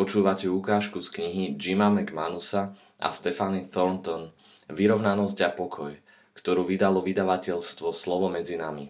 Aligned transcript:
Počúvate 0.00 0.48
ukážku 0.48 1.04
z 1.04 1.12
knihy 1.12 1.60
Jima 1.60 1.92
McManusa 1.92 2.72
a 2.96 3.12
Stephanie 3.12 3.68
Thornton 3.68 4.32
Vyrovnanosť 4.72 5.38
a 5.44 5.52
pokoj, 5.52 5.92
ktorú 6.32 6.64
vydalo 6.64 7.04
vydavateľstvo 7.04 7.92
Slovo 7.92 8.32
medzi 8.32 8.56
nami. 8.56 8.88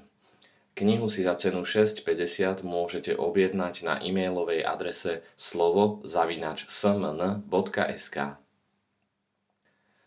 Knihu 0.79 1.11
si 1.11 1.27
za 1.27 1.35
cenu 1.35 1.67
6,50 1.67 2.63
môžete 2.63 3.19
objednať 3.19 3.75
na 3.83 3.99
e-mailovej 3.99 4.63
adrese 4.63 5.27
slovo 5.35 5.99
zavinač 6.07 6.71
smn.sk 6.71 8.39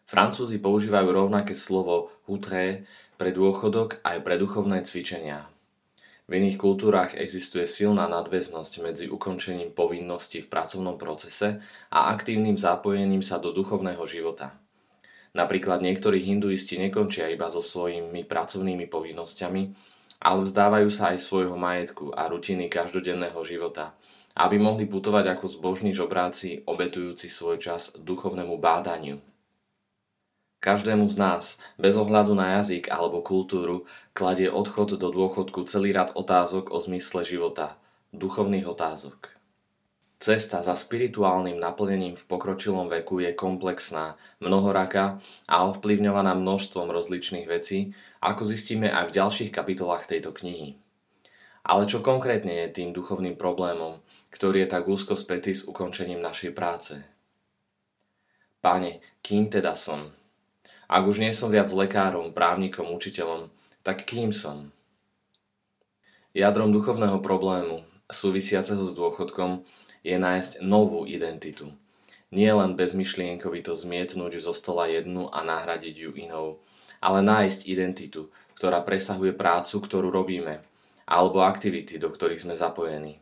Francúzi 0.08 0.58
používajú 0.64 1.08
rovnaké 1.12 1.52
slovo 1.52 2.16
hutré 2.32 2.88
pre 3.20 3.36
dôchodok 3.36 4.00
aj 4.08 4.24
pre 4.24 4.40
duchovné 4.40 4.88
cvičenia. 4.88 5.52
V 6.34 6.42
iných 6.42 6.58
kultúrach 6.58 7.14
existuje 7.14 7.70
silná 7.70 8.10
nadväznosť 8.10 8.82
medzi 8.82 9.06
ukončením 9.06 9.70
povinností 9.70 10.42
v 10.42 10.50
pracovnom 10.50 10.98
procese 10.98 11.62
a 11.94 12.10
aktívnym 12.10 12.58
zapojením 12.58 13.22
sa 13.22 13.38
do 13.38 13.54
duchovného 13.54 14.02
života. 14.10 14.58
Napríklad 15.38 15.86
niektorí 15.86 16.26
hinduisti 16.26 16.82
nekončia 16.82 17.30
iba 17.30 17.54
so 17.54 17.62
svojimi 17.62 18.26
pracovnými 18.26 18.90
povinnosťami, 18.90 19.62
ale 20.26 20.40
vzdávajú 20.42 20.90
sa 20.90 21.14
aj 21.14 21.22
svojho 21.22 21.54
majetku 21.54 22.10
a 22.18 22.26
rutiny 22.26 22.66
každodenného 22.66 23.38
života, 23.46 23.94
aby 24.34 24.58
mohli 24.58 24.90
putovať 24.90 25.38
ako 25.38 25.46
zbožní 25.46 25.94
žobráci, 25.94 26.66
obetujúci 26.66 27.30
svoj 27.30 27.62
čas 27.62 27.94
duchovnému 27.94 28.58
bádaniu. 28.58 29.22
Každému 30.64 31.12
z 31.12 31.20
nás, 31.20 31.60
bez 31.76 32.00
ohľadu 32.00 32.40
na 32.40 32.56
jazyk 32.64 32.88
alebo 32.88 33.20
kultúru, 33.20 33.84
kladie 34.16 34.48
odchod 34.48 34.96
do 34.96 35.12
dôchodku 35.12 35.68
celý 35.68 35.92
rad 35.92 36.16
otázok 36.16 36.72
o 36.72 36.80
zmysle 36.80 37.28
života, 37.28 37.76
duchovných 38.16 38.64
otázok. 38.64 39.36
Cesta 40.24 40.64
za 40.64 40.80
spirituálnym 40.80 41.60
naplnením 41.60 42.16
v 42.16 42.24
pokročilom 42.32 42.88
veku 42.88 43.20
je 43.20 43.36
komplexná, 43.36 44.16
mnohoraká 44.40 45.20
a 45.52 45.68
ovplyvňovaná 45.68 46.32
množstvom 46.32 46.96
rozličných 46.96 47.44
vecí, 47.44 47.92
ako 48.24 48.48
zistíme 48.48 48.88
aj 48.88 49.12
v 49.12 49.16
ďalších 49.20 49.52
kapitolách 49.52 50.08
tejto 50.08 50.32
knihy. 50.32 50.80
Ale 51.68 51.92
čo 51.92 52.00
konkrétne 52.00 52.64
je 52.64 52.80
tým 52.80 52.96
duchovným 52.96 53.36
problémom, 53.36 54.00
ktorý 54.32 54.64
je 54.64 54.72
tak 54.72 54.88
úzko 54.88 55.20
spätý 55.20 55.52
s 55.52 55.68
ukončením 55.68 56.24
našej 56.24 56.56
práce? 56.56 57.04
Pane, 58.64 59.04
kým 59.20 59.52
teda 59.52 59.76
som? 59.76 60.23
Ak 60.92 61.08
už 61.08 61.24
nie 61.24 61.32
som 61.32 61.50
viac 61.50 61.72
lekárom, 61.72 62.36
právnikom, 62.36 62.92
učiteľom, 62.92 63.48
tak 63.84 64.04
kým 64.04 64.36
som? 64.36 64.72
Jadrom 66.34 66.74
duchovného 66.74 67.22
problému, 67.22 67.86
súvisiaceho 68.10 68.84
s 68.90 68.94
dôchodkom, 68.98 69.64
je 70.04 70.18
nájsť 70.20 70.66
novú 70.66 71.08
identitu. 71.08 71.72
Nie 72.34 72.52
len 72.58 72.74
bezmyšlienkovito 72.74 73.78
zmietnúť 73.78 74.42
zo 74.42 74.52
stola 74.52 74.90
jednu 74.90 75.30
a 75.30 75.46
nahradiť 75.46 75.96
ju 75.96 76.12
inou, 76.18 76.60
ale 76.98 77.22
nájsť 77.22 77.70
identitu, 77.70 78.34
ktorá 78.58 78.82
presahuje 78.82 79.32
prácu, 79.38 79.78
ktorú 79.78 80.10
robíme, 80.10 80.66
alebo 81.06 81.46
aktivity, 81.46 82.02
do 82.02 82.10
ktorých 82.10 82.44
sme 82.44 82.56
zapojení. 82.58 83.22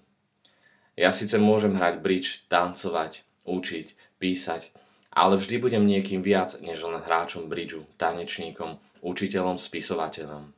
Ja 0.95 1.11
síce 1.11 1.35
môžem 1.35 1.75
hrať 1.75 1.99
bridge, 1.99 2.45
tancovať, 2.47 3.27
učiť, 3.43 4.19
písať, 4.21 4.71
ale 5.11 5.35
vždy 5.35 5.59
budem 5.59 5.83
niekým 5.83 6.23
viac 6.23 6.55
než 6.63 6.87
len 6.87 7.03
hráčom 7.03 7.51
bridžu, 7.51 7.83
tanečníkom, 7.99 8.79
učiteľom, 9.03 9.59
spisovateľom. 9.59 10.55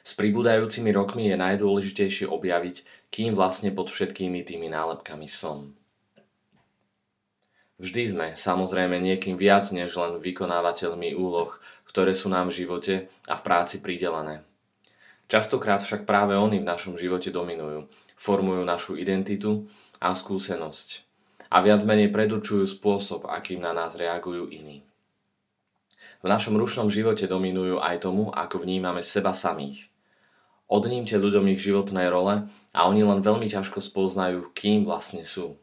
S 0.00 0.16
pribúdajúcimi 0.16 0.88
rokmi 0.96 1.28
je 1.28 1.36
najdôležitejšie 1.36 2.24
objaviť, 2.32 2.76
kým 3.12 3.36
vlastne 3.36 3.68
pod 3.68 3.92
všetkými 3.92 4.40
tými 4.40 4.72
nálepkami 4.72 5.28
som. 5.28 5.76
Vždy 7.76 8.02
sme 8.10 8.26
samozrejme 8.34 8.96
niekým 8.98 9.36
viac 9.36 9.68
než 9.70 9.94
len 10.00 10.18
vykonávateľmi 10.18 11.12
úloh, 11.14 11.52
ktoré 11.84 12.16
sú 12.16 12.32
nám 12.32 12.48
v 12.48 12.64
živote 12.64 12.94
a 13.28 13.36
v 13.36 13.44
práci 13.44 13.84
pridelené. 13.84 14.42
Častokrát 15.28 15.84
však 15.84 16.08
práve 16.08 16.34
oni 16.40 16.64
v 16.64 16.66
našom 16.66 16.96
živote 16.96 17.28
dominujú, 17.28 17.86
formujú 18.16 18.64
našu 18.64 18.96
identitu 18.96 19.68
a 20.00 20.16
skúsenosť 20.16 21.07
a 21.48 21.56
viac 21.64 21.84
menej 21.84 22.12
predurčujú 22.12 22.68
spôsob, 22.68 23.28
akým 23.28 23.60
na 23.64 23.72
nás 23.72 23.96
reagujú 23.96 24.48
iní. 24.52 24.84
V 26.18 26.26
našom 26.26 26.58
rušnom 26.58 26.90
živote 26.90 27.30
dominujú 27.30 27.78
aj 27.78 28.02
tomu, 28.02 28.34
ako 28.34 28.66
vnímame 28.66 29.06
seba 29.06 29.32
samých. 29.32 29.86
Odnímte 30.68 31.16
ľuďom 31.16 31.48
ich 31.54 31.62
životné 31.62 32.10
role 32.12 32.50
a 32.74 32.80
oni 32.90 33.02
len 33.06 33.24
veľmi 33.24 33.48
ťažko 33.48 33.80
spoznajú, 33.80 34.50
kým 34.52 34.84
vlastne 34.84 35.22
sú. 35.24 35.56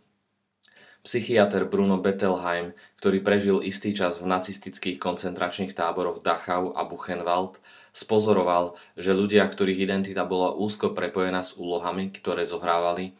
Psychiatr 1.05 1.69
Bruno 1.69 2.01
Bettelheim, 2.01 2.73
ktorý 2.97 3.21
prežil 3.21 3.61
istý 3.61 3.93
čas 3.93 4.17
v 4.17 4.25
nacistických 4.25 4.97
koncentračných 4.97 5.77
táboroch 5.77 6.25
Dachau 6.25 6.73
a 6.73 6.81
Buchenwald, 6.81 7.61
spozoroval, 7.93 8.73
že 8.97 9.13
ľudia, 9.13 9.45
ktorých 9.45 9.85
identita 9.85 10.25
bola 10.25 10.57
úzko 10.57 10.97
prepojená 10.97 11.45
s 11.45 11.53
úlohami, 11.53 12.09
ktoré 12.09 12.49
zohrávali, 12.49 13.13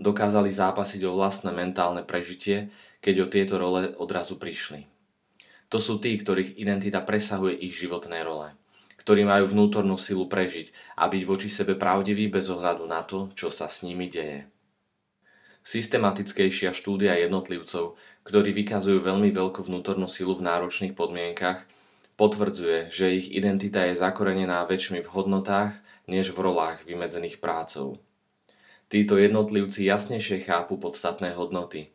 dokázali 0.00 0.52
zápasiť 0.52 1.04
o 1.08 1.16
vlastné 1.16 1.52
mentálne 1.52 2.06
prežitie, 2.06 2.72
keď 3.02 3.14
o 3.24 3.30
tieto 3.30 3.54
role 3.58 3.92
odrazu 3.98 4.38
prišli. 4.38 4.86
To 5.72 5.80
sú 5.80 5.96
tí, 5.98 6.12
ktorých 6.20 6.60
identita 6.60 7.00
presahuje 7.00 7.56
ich 7.56 7.74
životné 7.80 8.20
role, 8.22 8.52
ktorí 9.00 9.24
majú 9.24 9.48
vnútornú 9.48 9.96
silu 9.96 10.28
prežiť 10.28 10.70
a 11.00 11.08
byť 11.08 11.22
voči 11.24 11.48
sebe 11.48 11.74
pravdiví 11.80 12.28
bez 12.28 12.52
ohľadu 12.52 12.84
na 12.84 13.00
to, 13.02 13.32
čo 13.32 13.48
sa 13.48 13.72
s 13.72 13.80
nimi 13.80 14.06
deje. 14.12 14.44
Systematickejšia 15.62 16.74
štúdia 16.74 17.16
jednotlivcov, 17.22 17.96
ktorí 18.26 18.50
vykazujú 18.52 18.98
veľmi 19.00 19.30
veľkú 19.30 19.64
vnútornú 19.64 20.10
silu 20.10 20.34
v 20.36 20.44
náročných 20.46 20.92
podmienkach, 20.92 21.64
potvrdzuje, 22.20 22.92
že 22.92 23.14
ich 23.16 23.32
identita 23.32 23.86
je 23.88 23.98
zakorenená 23.98 24.62
väčšmi 24.68 25.00
v 25.00 25.08
hodnotách 25.10 25.74
než 26.06 26.34
v 26.34 26.38
rolách 26.38 26.84
vymedzených 26.84 27.38
prácou. 27.38 28.02
Títo 28.92 29.16
jednotlivci 29.16 29.88
jasnejšie 29.88 30.44
chápu 30.44 30.76
podstatné 30.76 31.32
hodnoty. 31.32 31.88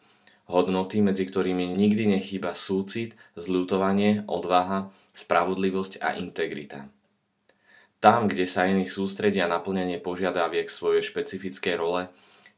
Hodnoty, 0.49 1.05
medzi 1.05 1.29
ktorými 1.29 1.69
nikdy 1.69 2.17
nechýba 2.17 2.57
súcit, 2.57 3.13
zľutovanie, 3.37 4.25
odvaha, 4.25 4.89
spravodlivosť 5.13 6.01
a 6.01 6.17
integrita. 6.17 6.89
Tam, 8.01 8.25
kde 8.25 8.49
sa 8.49 8.65
iní 8.65 8.89
sústredia 8.89 9.45
na 9.45 9.61
plnenie 9.61 10.01
požiadaviek 10.01 10.73
svojej 10.73 11.05
špecifické 11.05 11.77
role, 11.77 12.09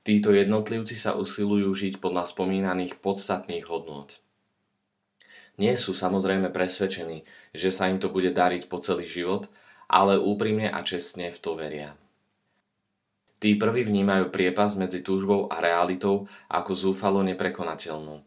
títo 0.08 0.32
jednotlivci 0.32 0.96
sa 0.96 1.20
usilujú 1.20 1.76
žiť 1.76 2.00
podľa 2.00 2.24
spomínaných 2.32 3.04
podstatných 3.04 3.68
hodnot. 3.68 4.24
Nie 5.60 5.76
sú 5.76 5.92
samozrejme 5.92 6.48
presvedčení, 6.48 7.28
že 7.52 7.76
sa 7.76 7.92
im 7.92 8.00
to 8.00 8.08
bude 8.08 8.32
dariť 8.32 8.72
po 8.72 8.80
celý 8.80 9.04
život, 9.04 9.52
ale 9.92 10.16
úprimne 10.16 10.72
a 10.72 10.80
čestne 10.88 11.28
v 11.28 11.40
to 11.44 11.60
veria. 11.60 12.00
Tí 13.40 13.56
prví 13.56 13.88
vnímajú 13.88 14.36
priepas 14.36 14.76
medzi 14.76 15.00
túžbou 15.00 15.48
a 15.48 15.64
realitou 15.64 16.28
ako 16.52 16.72
zúfalo 16.76 17.24
neprekonateľnú. 17.24 18.20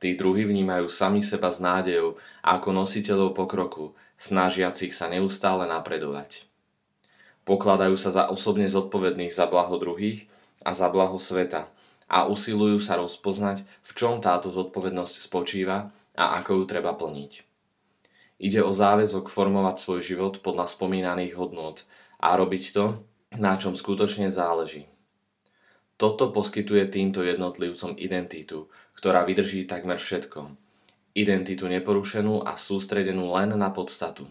Tí 0.00 0.16
druhí 0.16 0.48
vnímajú 0.48 0.88
sami 0.88 1.20
seba 1.20 1.52
s 1.52 1.60
nádejou 1.60 2.16
ako 2.40 2.68
nositeľov 2.72 3.36
pokroku, 3.36 3.92
snažiacich 4.16 4.96
sa 4.96 5.12
neustále 5.12 5.68
napredovať. 5.68 6.48
Pokladajú 7.44 8.00
sa 8.00 8.08
za 8.08 8.24
osobne 8.32 8.64
zodpovedných 8.72 9.36
za 9.36 9.44
blaho 9.44 9.76
druhých 9.76 10.24
a 10.64 10.72
za 10.72 10.88
blaho 10.88 11.20
sveta 11.20 11.68
a 12.08 12.24
usilujú 12.24 12.80
sa 12.80 12.96
rozpoznať, 12.96 13.68
v 13.84 13.90
čom 13.92 14.24
táto 14.24 14.48
zodpovednosť 14.48 15.28
spočíva 15.28 15.92
a 16.16 16.40
ako 16.40 16.60
ju 16.60 16.64
treba 16.64 16.96
plniť. 16.96 17.32
Ide 18.40 18.60
o 18.64 18.72
záväzok 18.72 19.28
formovať 19.28 19.76
svoj 19.76 20.00
život 20.00 20.34
podľa 20.40 20.72
spomínaných 20.72 21.36
hodnôt 21.36 21.80
a 22.16 22.32
robiť 22.32 22.64
to, 22.72 23.04
na 23.34 23.58
čom 23.58 23.74
skutočne 23.74 24.30
záleží. 24.30 24.86
Toto 25.94 26.34
poskytuje 26.34 26.90
týmto 26.90 27.22
jednotlivcom 27.22 27.94
identitu, 27.94 28.66
ktorá 28.98 29.22
vydrží 29.22 29.66
takmer 29.70 30.02
všetko. 30.02 30.58
Identitu 31.14 31.70
neporušenú 31.70 32.42
a 32.42 32.58
sústredenú 32.58 33.30
len 33.30 33.54
na 33.54 33.70
podstatu. 33.70 34.26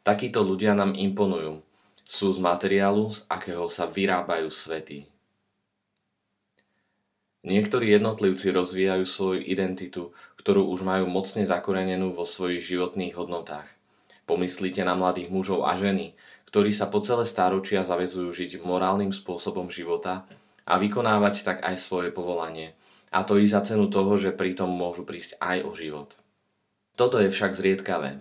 Takíto 0.00 0.40
ľudia 0.40 0.72
nám 0.72 0.96
imponujú. 0.96 1.60
Sú 2.08 2.32
z 2.32 2.40
materiálu, 2.40 3.12
z 3.12 3.28
akého 3.28 3.68
sa 3.68 3.84
vyrábajú 3.84 4.48
svety. 4.48 5.12
Niektorí 7.42 7.90
jednotlivci 7.90 8.54
rozvíjajú 8.54 9.04
svoju 9.04 9.40
identitu, 9.42 10.14
ktorú 10.38 10.70
už 10.72 10.86
majú 10.86 11.10
mocne 11.10 11.42
zakorenenú 11.42 12.14
vo 12.14 12.22
svojich 12.22 12.62
životných 12.62 13.18
hodnotách. 13.18 13.66
Pomyslite 14.30 14.86
na 14.86 14.94
mladých 14.94 15.28
mužov 15.28 15.66
a 15.66 15.74
ženy, 15.74 16.14
ktorí 16.52 16.68
sa 16.76 16.92
po 16.92 17.00
celé 17.00 17.24
stáročia 17.24 17.80
zavezujú 17.80 18.28
žiť 18.28 18.60
morálnym 18.60 19.08
spôsobom 19.08 19.72
života 19.72 20.28
a 20.68 20.76
vykonávať 20.76 21.48
tak 21.48 21.58
aj 21.64 21.80
svoje 21.80 22.12
povolanie. 22.12 22.76
A 23.08 23.24
to 23.24 23.40
i 23.40 23.48
za 23.48 23.64
cenu 23.64 23.88
toho, 23.88 24.20
že 24.20 24.36
pritom 24.36 24.68
môžu 24.68 25.08
prísť 25.08 25.40
aj 25.40 25.64
o 25.64 25.72
život. 25.72 26.12
Toto 26.92 27.16
je 27.24 27.32
však 27.32 27.56
zriedkavé. 27.56 28.20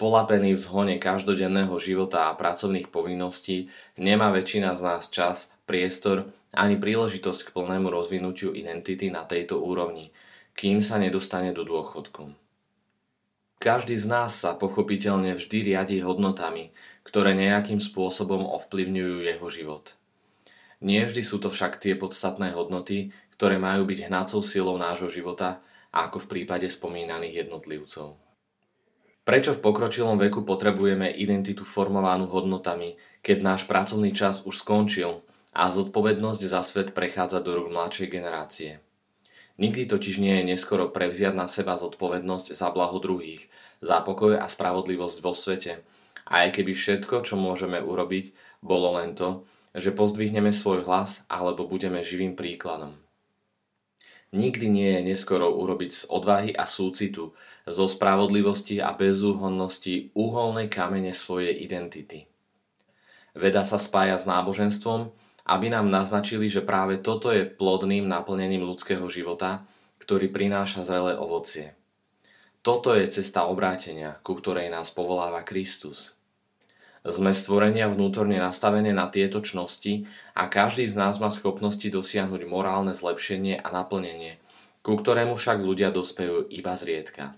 Polapený 0.00 0.56
v 0.56 0.64
zhone 0.64 0.96
každodenného 0.96 1.76
života 1.76 2.32
a 2.32 2.36
pracovných 2.40 2.88
povinností 2.88 3.68
nemá 4.00 4.32
väčšina 4.32 4.72
z 4.72 4.80
nás 4.80 5.12
čas 5.12 5.52
priestor 5.68 6.32
ani 6.56 6.80
príležitosť 6.80 7.52
k 7.52 7.54
plnému 7.54 7.92
rozvinutiu 7.92 8.56
identity 8.56 9.12
na 9.12 9.28
tejto 9.28 9.60
úrovni, 9.60 10.08
kým 10.56 10.80
sa 10.80 10.96
nedostane 10.96 11.52
do 11.52 11.68
dôchodku. 11.68 12.41
Každý 13.62 13.94
z 13.94 14.10
nás 14.10 14.34
sa 14.34 14.58
pochopiteľne 14.58 15.38
vždy 15.38 15.70
riadi 15.70 16.02
hodnotami, 16.02 16.74
ktoré 17.06 17.30
nejakým 17.30 17.78
spôsobom 17.78 18.42
ovplyvňujú 18.58 19.22
jeho 19.22 19.46
život. 19.54 19.94
Nie 20.82 21.06
vždy 21.06 21.22
sú 21.22 21.38
to 21.38 21.46
však 21.46 21.78
tie 21.78 21.94
podstatné 21.94 22.58
hodnoty, 22.58 23.14
ktoré 23.38 23.62
majú 23.62 23.86
byť 23.86 24.10
hnacou 24.10 24.42
silou 24.42 24.82
nášho 24.82 25.06
života, 25.14 25.62
ako 25.94 26.26
v 26.26 26.30
prípade 26.34 26.66
spomínaných 26.66 27.46
jednotlivcov. 27.46 28.18
Prečo 29.22 29.54
v 29.54 29.62
pokročilom 29.62 30.18
veku 30.18 30.42
potrebujeme 30.42 31.06
identitu 31.14 31.62
formovanú 31.62 32.26
hodnotami, 32.26 32.98
keď 33.22 33.46
náš 33.46 33.70
pracovný 33.70 34.10
čas 34.10 34.42
už 34.42 34.58
skončil 34.58 35.22
a 35.54 35.70
zodpovednosť 35.70 36.42
za 36.50 36.66
svet 36.66 36.90
prechádza 36.90 37.38
do 37.38 37.54
rúk 37.54 37.70
mladšej 37.70 38.10
generácie? 38.10 38.82
Nikdy 39.60 39.88
totiž 39.88 40.16
nie 40.20 40.40
je 40.40 40.48
neskoro 40.56 40.88
prevziať 40.88 41.34
na 41.36 41.46
seba 41.48 41.76
zodpovednosť 41.76 42.56
za 42.56 42.68
blaho 42.72 42.96
druhých, 43.02 43.52
za 43.84 44.00
pokoj 44.00 44.38
a 44.38 44.46
spravodlivosť 44.48 45.18
vo 45.20 45.36
svete. 45.36 45.84
A 46.24 46.48
aj 46.48 46.60
keby 46.60 46.72
všetko, 46.72 47.26
čo 47.26 47.36
môžeme 47.36 47.82
urobiť, 47.82 48.32
bolo 48.64 48.96
len 48.96 49.12
to, 49.12 49.44
že 49.76 49.92
pozdvihneme 49.92 50.52
svoj 50.52 50.84
hlas 50.88 51.26
alebo 51.28 51.68
budeme 51.68 52.00
živým 52.00 52.36
príkladom. 52.38 52.96
Nikdy 54.32 54.66
nie 54.72 54.90
je 54.96 55.12
neskoro 55.12 55.52
urobiť 55.52 55.90
z 55.92 56.02
odvahy 56.08 56.50
a 56.56 56.64
súcitu, 56.64 57.36
zo 57.68 57.84
spravodlivosti 57.84 58.80
a 58.80 58.96
bezúhonnosti 58.96 60.08
úholnej 60.16 60.72
kamene 60.72 61.12
svojej 61.12 61.52
identity. 61.60 62.24
Veda 63.36 63.60
sa 63.60 63.76
spája 63.76 64.16
s 64.16 64.24
náboženstvom, 64.24 65.12
aby 65.46 65.70
nám 65.70 65.90
naznačili, 65.90 66.46
že 66.46 66.62
práve 66.62 67.02
toto 67.02 67.34
je 67.34 67.46
plodným 67.46 68.06
naplnením 68.06 68.62
ľudského 68.62 69.04
života, 69.10 69.66
ktorý 69.98 70.30
prináša 70.30 70.86
zrelé 70.86 71.14
ovocie. 71.18 71.74
Toto 72.62 72.94
je 72.94 73.10
cesta 73.10 73.50
obrátenia, 73.50 74.22
ku 74.22 74.38
ktorej 74.38 74.70
nás 74.70 74.94
povoláva 74.94 75.42
Kristus. 75.42 76.14
Sme 77.02 77.34
stvorenia 77.34 77.90
vnútorne 77.90 78.38
nastavené 78.38 78.94
na 78.94 79.10
tieto 79.10 79.42
čnosti 79.42 80.06
a 80.38 80.46
každý 80.46 80.86
z 80.86 80.94
nás 80.94 81.18
má 81.18 81.34
schopnosti 81.34 81.82
dosiahnuť 81.82 82.46
morálne 82.46 82.94
zlepšenie 82.94 83.58
a 83.58 83.68
naplnenie, 83.74 84.38
ku 84.86 84.94
ktorému 84.94 85.34
však 85.34 85.58
ľudia 85.58 85.90
dospejú 85.90 86.46
iba 86.46 86.78
zriedka. 86.78 87.34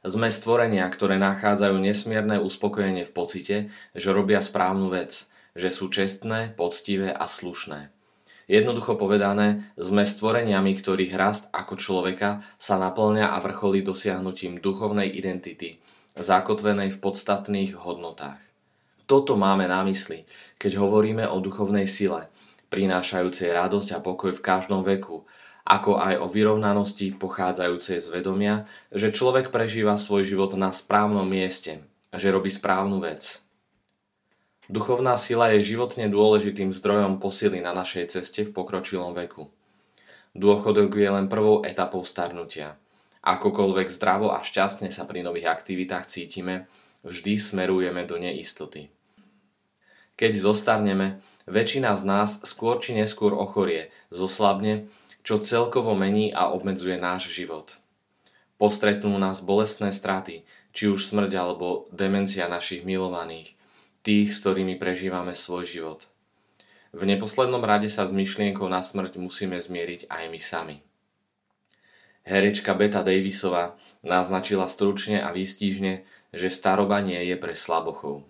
Sme 0.00 0.32
stvorenia, 0.32 0.88
ktoré 0.88 1.20
nachádzajú 1.20 1.76
nesmierne 1.76 2.40
uspokojenie 2.40 3.04
v 3.04 3.12
pocite, 3.12 3.56
že 3.92 4.08
robia 4.16 4.40
správnu 4.40 4.88
vec, 4.88 5.28
že 5.60 5.68
sú 5.68 5.92
čestné, 5.92 6.56
poctivé 6.56 7.12
a 7.12 7.28
slušné. 7.28 7.92
Jednoducho 8.50 8.98
povedané, 8.98 9.70
sme 9.78 10.02
stvoreniami, 10.02 10.74
ktorých 10.74 11.12
rast 11.14 11.52
ako 11.54 11.78
človeka 11.78 12.42
sa 12.58 12.80
naplňa 12.80 13.30
a 13.30 13.38
vrcholí 13.38 13.84
dosiahnutím 13.84 14.58
duchovnej 14.58 15.06
identity– 15.06 15.78
zakotvenej 16.18 16.96
v 16.96 16.98
podstatných 16.98 17.78
hodnotách. 17.78 18.42
Toto 19.06 19.38
máme 19.38 19.70
na 19.70 19.86
mysli, 19.86 20.26
keď 20.58 20.82
hovoríme 20.82 21.28
o 21.30 21.38
duchovnej 21.38 21.86
sile, 21.86 22.26
prinášajúcej 22.74 23.54
radosť 23.54 23.94
a 23.94 24.02
pokoj 24.02 24.34
v 24.34 24.42
každom 24.42 24.82
veku, 24.82 25.22
ako 25.62 26.02
aj 26.02 26.18
o 26.18 26.26
vyrovnanosti 26.26 27.14
pochádzajúcej 27.14 28.02
z 28.02 28.08
vedomia, 28.10 28.66
že 28.90 29.14
človek 29.14 29.54
prežíva 29.54 29.94
svoj 29.94 30.26
život 30.26 30.58
na 30.58 30.74
správnom 30.74 31.26
mieste 31.26 31.86
že 32.10 32.34
robí 32.34 32.50
správnu 32.50 32.98
vec. 32.98 33.38
Duchovná 34.70 35.18
sila 35.18 35.50
je 35.50 35.66
životne 35.74 36.06
dôležitým 36.06 36.70
zdrojom 36.70 37.18
posily 37.18 37.58
na 37.58 37.74
našej 37.74 38.14
ceste 38.14 38.46
v 38.46 38.54
pokročilom 38.54 39.10
veku. 39.18 39.50
Dôchodok 40.38 40.94
je 40.94 41.10
len 41.10 41.26
prvou 41.26 41.66
etapou 41.66 42.06
starnutia– 42.06 42.74
Akokoľvek 43.20 43.92
zdravo 43.92 44.32
a 44.32 44.40
šťastne 44.40 44.88
sa 44.88 45.04
pri 45.04 45.20
nových 45.20 45.52
aktivitách 45.52 46.08
cítime, 46.08 46.64
vždy 47.04 47.36
smerujeme 47.36 48.08
do 48.08 48.16
neistoty. 48.16 48.88
Keď 50.16 50.32
zostarneme, 50.40 51.20
väčšina 51.44 52.00
z 52.00 52.02
nás 52.08 52.40
skôr 52.48 52.80
či 52.80 52.96
neskôr 52.96 53.36
ochorie, 53.36 53.92
zoslabne, 54.08 54.88
čo 55.20 55.36
celkovo 55.44 55.92
mení 55.92 56.32
a 56.32 56.48
obmedzuje 56.48 56.96
náš 56.96 57.28
život. 57.28 57.76
Postretnú 58.56 59.12
nás 59.20 59.44
bolestné 59.44 59.92
straty, 59.92 60.48
či 60.72 60.88
už 60.88 61.04
smrť 61.12 61.32
alebo 61.36 61.92
demencia 61.92 62.48
našich 62.48 62.88
milovaných, 62.88 63.52
tých, 64.00 64.32
s 64.32 64.40
ktorými 64.44 64.80
prežívame 64.80 65.36
svoj 65.36 65.64
život. 65.68 66.00
V 66.90 67.06
neposlednom 67.06 67.62
rade 67.62 67.86
sa 67.86 68.02
s 68.08 68.12
myšlienkou 68.12 68.66
na 68.66 68.82
smrť 68.82 69.20
musíme 69.22 69.60
zmieriť 69.60 70.10
aj 70.10 70.24
my 70.26 70.40
sami. 70.42 70.76
Herečka 72.26 72.74
Beta 72.74 73.00
Davisová 73.06 73.78
naznačila 74.02 74.66
stručne 74.66 75.22
a 75.22 75.30
výstížne, 75.30 76.04
že 76.34 76.48
staroba 76.50 76.98
nie 77.00 77.18
je 77.30 77.36
pre 77.38 77.54
slabochov. 77.54 78.26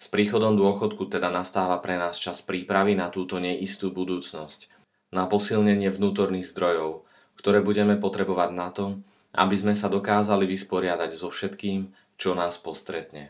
S 0.00 0.08
príchodom 0.08 0.56
dôchodku 0.56 1.12
teda 1.12 1.28
nastáva 1.28 1.76
pre 1.84 2.00
nás 2.00 2.16
čas 2.16 2.40
prípravy 2.40 2.96
na 2.96 3.12
túto 3.12 3.36
neistú 3.36 3.92
budúcnosť, 3.92 4.72
na 5.12 5.28
posilnenie 5.28 5.92
vnútorných 5.92 6.48
zdrojov, 6.48 7.04
ktoré 7.36 7.60
budeme 7.60 8.00
potrebovať 8.00 8.50
na 8.56 8.68
to, 8.72 9.02
aby 9.36 9.54
sme 9.58 9.74
sa 9.76 9.92
dokázali 9.92 10.48
vysporiadať 10.48 11.10
so 11.12 11.28
všetkým, 11.28 11.92
čo 12.16 12.32
nás 12.32 12.56
postretne. 12.56 13.28